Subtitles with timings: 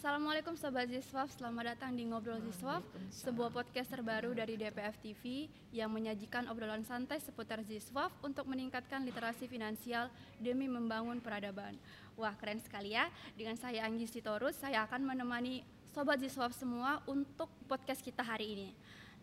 [0.00, 2.80] Assalamualaikum Sobat Ziswaf, selamat datang di Ngobrol Ziswaf,
[3.12, 5.44] sebuah podcast terbaru dari DPF TV
[5.76, 10.08] yang menyajikan obrolan santai seputar Ziswaf untuk meningkatkan literasi finansial
[10.40, 11.76] demi membangun peradaban.
[12.16, 17.52] Wah keren sekali ya, dengan saya Anggi Sitorus, saya akan menemani Sobat Ziswaf semua untuk
[17.68, 18.68] podcast kita hari ini.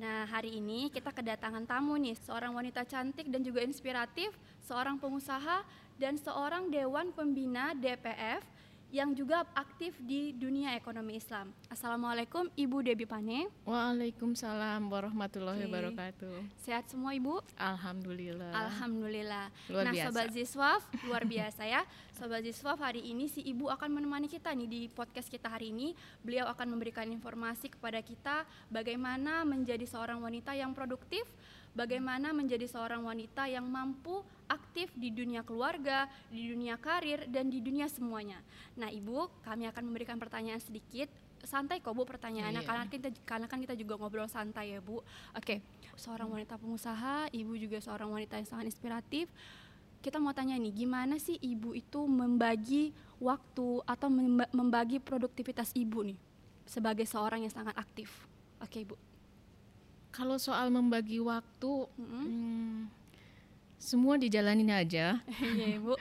[0.00, 4.32] Nah, hari ini kita kedatangan tamu nih, seorang wanita cantik dan juga inspiratif,
[4.64, 5.68] seorang pengusaha,
[6.00, 8.61] dan seorang dewan pembina DPF
[8.92, 11.48] yang juga aktif di dunia ekonomi Islam.
[11.72, 13.48] Assalamualaikum Ibu Debi Pane.
[13.64, 15.72] Waalaikumsalam warahmatullahi Oke.
[15.72, 16.36] wabarakatuh.
[16.60, 17.40] Sehat semua Ibu?
[17.56, 18.52] Alhamdulillah.
[18.52, 19.48] Alhamdulillah.
[19.72, 20.12] Luar nah, biasa.
[20.12, 21.88] Sobat Ziswaf, luar biasa ya.
[22.20, 25.96] Sobat Ziswaf, hari ini si Ibu akan menemani kita nih di podcast kita hari ini.
[26.20, 31.24] Beliau akan memberikan informasi kepada kita bagaimana menjadi seorang wanita yang produktif,
[31.72, 37.64] bagaimana menjadi seorang wanita yang mampu aktif di dunia keluarga, di dunia karir, dan di
[37.64, 38.36] dunia semuanya.
[38.76, 41.08] Nah, Ibu, kami akan memberikan pertanyaan sedikit.
[41.42, 42.68] Santai kok Bu pertanyaannya Iya.
[42.70, 45.02] karena kita karena kan kita juga ngobrol santai ya Bu.
[45.34, 45.58] Oke,
[45.98, 49.26] seorang wanita pengusaha, Ibu juga seorang wanita yang sangat inspiratif.
[49.98, 56.14] Kita mau tanya nih, gimana sih Ibu itu membagi waktu atau memba- membagi produktivitas Ibu
[56.14, 56.18] nih
[56.62, 58.10] sebagai seorang yang sangat aktif?
[58.62, 58.94] Oke, Ibu.
[60.12, 62.24] Kalau soal membagi waktu, Mm-mm.
[62.28, 62.78] hmm,
[63.76, 65.18] semua dijalanin aja.
[65.40, 65.96] Iya, Ibu.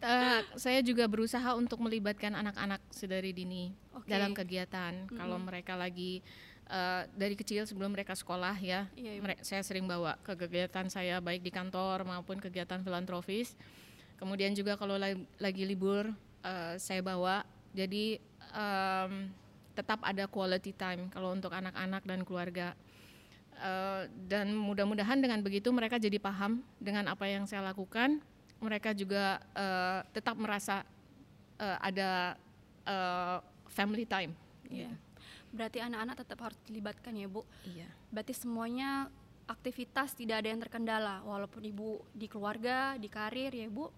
[0.00, 4.06] Eh, saya juga berusaha untuk melibatkan anak-anak sedari dini Oke.
[4.06, 5.10] dalam kegiatan.
[5.10, 6.22] Kalau mereka lagi
[6.66, 9.42] eh, dari kecil sebelum mereka sekolah ya, Iya, Ibu.
[9.42, 13.58] saya sering bawa ke kegiatan saya baik di kantor maupun kegiatan filantropis.
[14.16, 16.08] Kemudian juga kalau la- lagi libur
[16.40, 17.42] eh, saya bawa.
[17.76, 18.16] Jadi
[18.56, 19.28] em,
[19.76, 22.72] tetap ada quality time kalau untuk anak-anak dan keluarga.
[23.56, 28.20] Eh, dan mudah-mudahan dengan begitu mereka jadi paham dengan apa yang saya lakukan.
[28.60, 30.84] Mereka juga eh, tetap merasa
[31.56, 32.36] eh, ada
[32.84, 33.38] eh,
[33.72, 34.36] family time.
[34.68, 34.92] Iya.
[35.56, 37.48] Berarti anak-anak tetap harus dilibatkan ya, Bu.
[37.64, 37.88] Iya.
[38.12, 39.08] Berarti semuanya
[39.48, 43.88] aktivitas tidak ada yang terkendala walaupun Ibu di keluarga, di karir ya, Bu.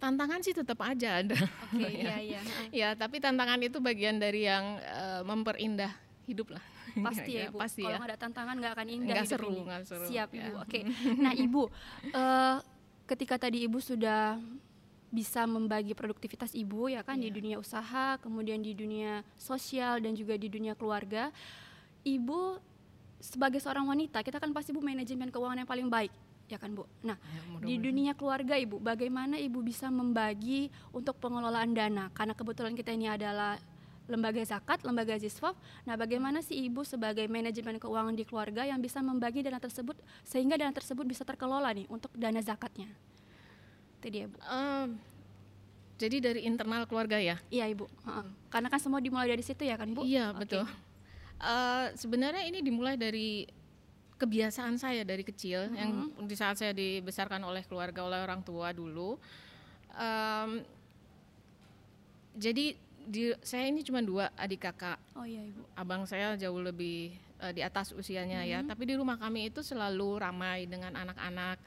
[0.00, 1.36] Tantangan sih tetap aja ada.
[1.68, 2.40] Oke, iya iya.
[2.72, 6.62] ya, tapi tantangan itu bagian dari yang eh, memperindah hidup lah.
[7.06, 7.56] Pasti ya, Ibu.
[7.56, 7.98] Pasti Kalau ya.
[7.98, 9.60] nggak ada tantangan nggak akan indah Nggak hidup seru, ini.
[9.62, 10.44] nggak seru, Siap, ya.
[10.44, 10.56] Ibu.
[10.60, 10.80] Oke.
[11.16, 11.62] Nah, Ibu,
[12.10, 12.56] eh,
[13.06, 14.36] ketika tadi Ibu sudah
[15.08, 17.34] bisa membagi produktivitas Ibu ya kan di Iya.
[17.34, 21.30] dunia usaha, kemudian di dunia sosial dan juga di dunia keluarga.
[22.02, 22.58] Ibu
[23.18, 26.12] sebagai seorang wanita, kita kan pasti Bu manajemen keuangan yang paling baik,
[26.46, 26.84] ya kan, Bu?
[27.00, 27.82] Nah, Ya, di mudah-mudahan.
[27.82, 32.10] dunia keluarga Ibu, bagaimana Ibu bisa membagi untuk pengelolaan dana?
[32.10, 33.56] Karena kebetulan kita ini adalah
[34.06, 35.58] lembaga zakat, lembaga ziswaf.
[35.82, 40.54] Nah, bagaimana sih Ibu sebagai manajemen keuangan di keluarga yang bisa membagi dana tersebut sehingga
[40.54, 42.86] dana tersebut bisa terkelola nih untuk dana zakatnya?
[43.98, 44.38] Itu dia, Bu.
[45.96, 47.40] Jadi dari internal keluarga ya.
[47.48, 47.88] Iya, Ibu.
[47.88, 48.26] Heeh.
[48.52, 50.04] Karena kan semua dimulai dari situ ya kan, Bu?
[50.04, 50.44] Iya Oke.
[50.44, 50.64] betul.
[51.36, 53.48] Eh, sebenarnya ini dimulai dari
[54.16, 56.24] kebiasaan saya dari kecil yang Mm-hmm.
[56.24, 59.20] di saat saya dibesarkan oleh keluarga oleh orang tua dulu.
[59.96, 60.64] Em,
[62.36, 64.98] jadi di, saya ini cuma dua adik kakak.
[65.14, 65.62] Oh iya, Ibu.
[65.78, 68.60] Abang saya jauh lebih eh, di atas usianya ya.
[68.60, 68.70] Mm-hmm.
[68.74, 71.58] Tapi di rumah kami itu selalu ramai dengan anak-anak.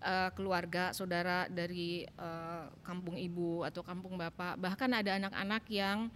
[0.00, 6.08] eh, keluarga saudara dari eh, kampung ibu atau kampung bapak bahkan ada anak-anak yang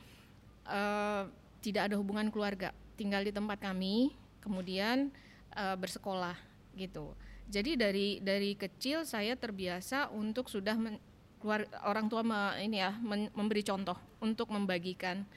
[0.64, 1.22] eh,
[1.60, 5.12] tidak ada hubungan keluarga tinggal di tempat kami kemudian
[5.52, 6.36] eh, bersekolah
[6.80, 7.12] gitu
[7.44, 11.00] jadi dari dari kecil saya terbiasa untuk sudah men-
[11.44, 13.92] keluar orang tua me- ini ya men- memberi contoh
[14.24, 15.28] untuk membagikan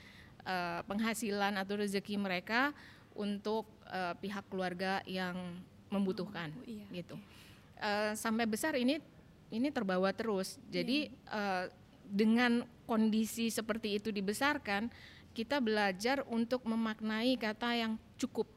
[0.48, 2.72] eh, penghasilan atau rezeki mereka
[3.12, 5.36] untuk eh, pihak keluarga yang
[5.92, 7.20] membutuhkan Oh, iya, gitu.
[7.76, 9.04] Eh, sampai besar ini
[9.52, 10.56] ini terbawa terus.
[10.72, 11.66] Jadi eh,
[12.08, 14.88] dengan kondisi seperti itu dibesarkan
[15.36, 18.48] kita belajar untuk memaknai kata yang cukup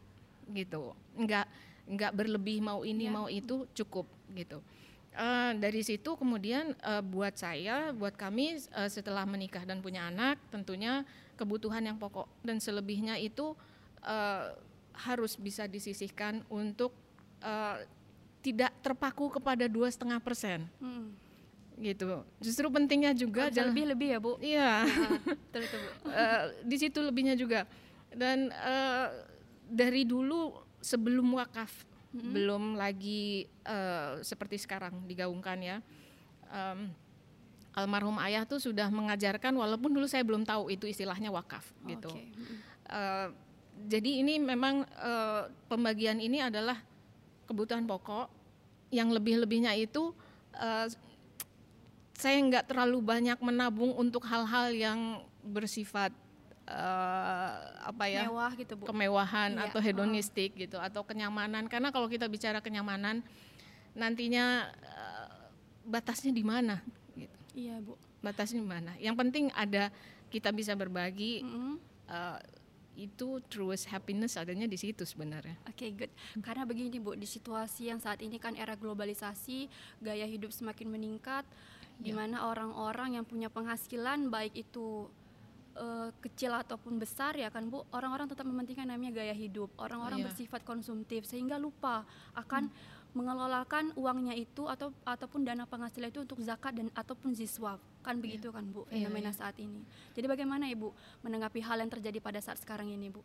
[0.54, 0.94] gitu.
[1.18, 1.50] Nggak
[1.90, 3.12] nggak berlebih mau ini Ya.
[3.12, 4.62] mau itu cukup gitu
[5.10, 10.38] Eh, dari situ kemudian eh, buat saya buat kami eh, setelah menikah dan punya anak
[10.48, 11.02] tentunya
[11.34, 13.58] kebutuhan yang pokok dan selebihnya itu
[14.00, 14.54] eh,
[14.94, 16.94] harus bisa disisihkan untuk
[17.42, 17.90] eh,
[18.38, 21.10] tidak terpaku kepada dua setengah persen Hmm.
[21.76, 24.32] gitu justru pentingnya juga bisa jangan- lebih-lebih ya, Bu?
[24.38, 25.90] iya Heeh, betul, betul, Bu.
[26.70, 27.66] Di situ lebihnya juga
[28.14, 29.06] dan eh,
[29.66, 35.78] dari dulu sebelum wakaf belum lagi eh, seperti sekarang digaungkan ya
[36.50, 36.90] Em,
[37.70, 42.26] almarhum ayah tuh sudah mengajarkan walaupun dulu saya belum tahu itu istilahnya wakaf gitu Oke.
[42.26, 42.56] Mm-mm.
[42.90, 43.28] Eh,
[43.86, 46.82] jadi ini memang eh, pembagian ini adalah
[47.46, 48.26] kebutuhan pokok
[48.90, 50.10] yang lebih-lebihnya itu
[50.58, 50.90] eh,
[52.18, 56.10] saya nggak terlalu banyak menabung untuk hal-hal yang bersifat
[56.70, 58.84] uh, apa ya mewah gitu bu.
[58.86, 61.66] kemewahan Iya, atau hedonistik gitu atau kenyamanan.
[61.66, 63.26] Karena kalau kita bicara kenyamanan
[63.98, 65.50] nantinya uh,
[65.84, 66.78] batasnya di mana
[67.18, 67.36] gitu.
[67.58, 67.98] Iya bu.
[68.22, 68.92] Batasnya di mana.
[69.02, 69.90] Yang penting ada
[70.30, 71.74] kita bisa berbagi Mm-mm.
[72.06, 72.38] uh,
[73.00, 75.56] itu truest happiness adanya di situ sebenarnya.
[75.64, 76.12] Oke, good.
[76.44, 79.72] Karena begini, Bu, di situasi yang saat ini kan era globalisasi,
[80.04, 81.48] gaya hidup semakin meningkat,
[81.96, 82.20] di Ya.
[82.20, 85.08] mana orang-orang yang punya penghasilan baik itu
[85.76, 89.70] eh, kecil ataupun besar ya kan, Bu, orang-orang tetap mementingkan namanya gaya hidup.
[89.78, 90.26] Orang-orang Iya.
[90.30, 92.02] bersifat konsumtif sehingga lupa
[92.34, 92.70] akan
[93.10, 97.82] mengelolakan uangnya itu atau ataupun dana penghasilan itu untuk zakat dan ataupun ziswaf.
[98.06, 99.38] Kan begitu kan, Bu, Iya, fenomena iya.
[99.38, 99.82] saat ini.
[100.14, 100.94] Jadi bagaimana Ibu
[101.26, 103.20] menanggapi hal yang terjadi pada saat sekarang ini, Bu?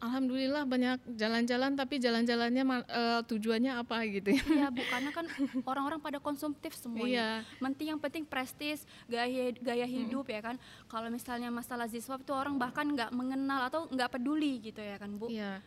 [0.00, 5.24] Alhamdulillah banyak jalan-jalan tapi jalan-jalannya uh, tujuannya apa gitu ya Iya bu, karena kan
[5.70, 7.06] orang-orang pada konsumtif semuanya.
[7.06, 7.28] iya
[7.60, 10.56] Penting yang penting prestis, gaya gaya hidup ya kan.
[10.88, 15.12] Kalau misalnya masalah ziswap tuh orang bahkan nggak mengenal atau nggak peduli gitu ya kan
[15.14, 15.28] bu.
[15.28, 15.60] Iya,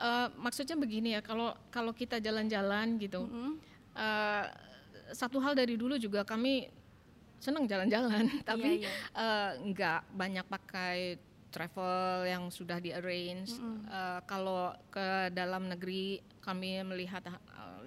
[0.00, 3.60] Eh, maksudnya begini ya, kalau kalau kita jalan-jalan gitu, Mm-mm.
[3.94, 4.44] eh,
[5.12, 6.66] satu hal dari dulu juga kami
[7.36, 8.90] senang jalan-jalan, tapi iya.
[9.14, 11.20] eh, nggak banyak pakai
[11.52, 13.52] travel yang sudah di arrange.
[13.54, 13.84] Mm-mm.
[13.86, 17.38] Eh, kalau ke dalam negeri kami melihat eh,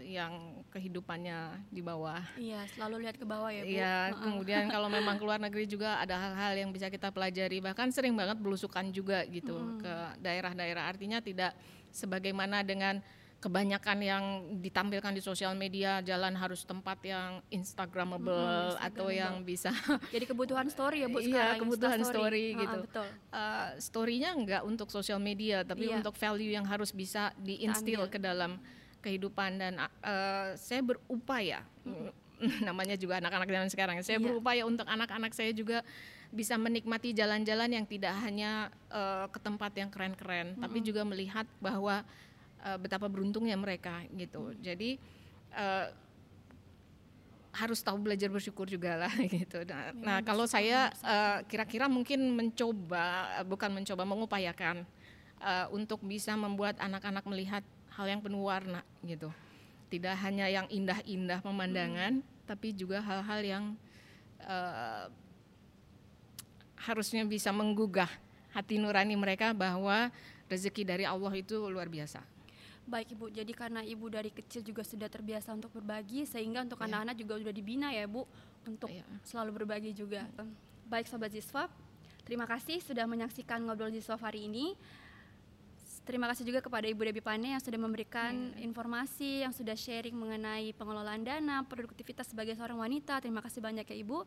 [0.06, 2.22] yang kehidupannya di bawah.
[2.38, 3.74] Iya, selalu lihat ke bawah ya bu.
[3.74, 4.22] Iya, Heeh.
[4.22, 7.58] kemudian kalau memang keluar negeri juga ada hal-hal yang bisa kita pelajari.
[7.60, 9.82] Bahkan sering banget belusukan juga gitu Mm.
[9.82, 10.84] ke daerah-daerah.
[10.86, 11.58] Artinya tidak
[11.90, 13.02] sebagaimana dengan
[13.46, 14.24] kebanyakan yang
[14.58, 19.14] ditampilkan di sosial media, jalan harus tempat yang instagramable Mm-mm, atau Instagramable.
[19.14, 19.70] yang bisa
[20.16, 22.80] Jadi kebutuhan story ya bu Iya, kebutuhan story Heeh, gitu.
[22.90, 23.08] Betul.
[23.30, 26.02] uh, story-nya nggak untuk sosial media, tapi Iya.
[26.02, 28.58] untuk value yang harus bisa diinstil ke dalam
[29.06, 31.62] kehidupan dan uh, saya berupaya
[32.68, 33.96] namanya juga anak-anak zaman sekarang.
[34.02, 34.26] Saya Iya.
[34.26, 35.86] berupaya untuk anak-anak saya juga
[36.34, 42.02] bisa menikmati jalan-jalan yang tidak hanya uh, ke tempat yang keren-keren, tapi juga melihat bahwa
[42.66, 44.58] uh, betapa beruntungnya mereka gitu.
[44.58, 44.98] Jadi
[45.54, 45.88] uh,
[47.56, 49.64] harus tahu belajar bersyukur juga lah gitu.
[49.64, 54.84] Nah, nah, kalau saya uh, kira-kira mungkin mencoba, uh, bukan mencoba, mengupayakan
[55.40, 57.64] uh, untuk bisa membuat anak-anak melihat
[57.96, 59.32] hal yang penuh warna gitu.
[59.88, 63.64] Tidak hanya yang indah-indah pemandangan, tapi juga hal-hal yang
[64.44, 65.08] uh,
[66.76, 68.12] harusnya bisa menggugah
[68.52, 70.12] hati nurani mereka bahwa
[70.52, 72.35] rezeki dari Allah itu luar biasa.
[72.86, 76.86] Baik ibu, jadi karena ibu dari kecil juga sudah terbiasa untuk berbagi, sehingga untuk Iya.
[76.94, 78.30] anak-anak juga sudah dibina ya bu
[78.70, 79.02] untuk Iya.
[79.26, 80.30] selalu berbagi juga.
[80.86, 81.74] Baik sobat Ziswap,
[82.30, 84.78] terima kasih sudah menyaksikan ngobrol Ziswap hari ini.
[86.06, 88.62] Terima kasih juga kepada Ibu Debbie Pane yang sudah memberikan Iya.
[88.62, 93.18] informasi, yang sudah sharing mengenai pengelolaan dana, produktivitas sebagai seorang wanita.
[93.18, 94.22] Terima kasih banyak ya Ibu.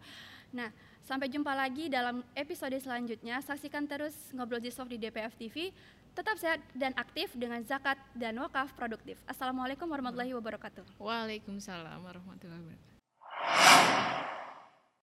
[0.58, 0.75] Nah,
[1.06, 3.38] sampai jumpa lagi dalam episode selanjutnya.
[3.38, 5.70] Saksikan terus ngobrol Ziswap di DPF TV
[6.14, 9.19] tetap sehat dan aktif dengan zakat dan wakaf produktif.
[9.26, 11.00] Assalamualaikum warahmatullahi wabarakatuh.
[11.00, 14.18] Waalaikumsalam warahmatullahi wabarakatuh.